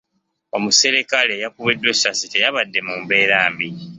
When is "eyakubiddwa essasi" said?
1.35-2.25